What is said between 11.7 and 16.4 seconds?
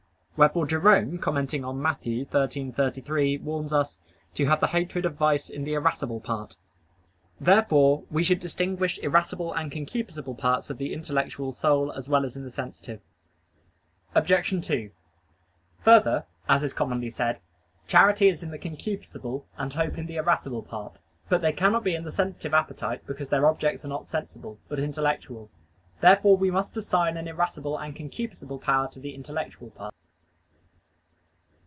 as well as in the sensitive. Obj. 2: Further,